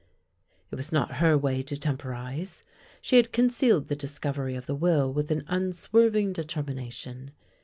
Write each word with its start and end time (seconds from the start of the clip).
It 0.71 0.75
was 0.77 0.91
not 0.91 1.17
her 1.17 1.37
way 1.37 1.61
to 1.61 1.77
temporize. 1.77 2.63
She 3.01 3.17
had 3.17 3.31
con 3.31 3.49
cealed 3.49 3.85
the 3.85 3.95
discovery 3.95 4.55
of 4.55 4.65
the 4.65 4.73
will 4.73 5.13
with 5.13 5.29
an 5.29 5.43
unswerving 5.47 6.33
determination. 6.33 7.33